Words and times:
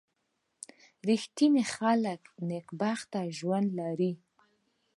•رښتیني 1.07 1.63
خلک 1.75 2.21
د 2.29 2.31
نېکبختۍ 2.49 3.27
ژوند 3.39 3.69
لري. 3.79 4.11